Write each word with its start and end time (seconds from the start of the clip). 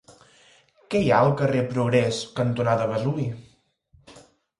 Què 0.93 1.01
hi 1.01 1.11
ha 1.11 1.19
al 1.25 1.33
carrer 1.41 1.61
Progrés 1.73 2.21
cantonada 2.39 2.87
Vesuvi? 2.93 3.27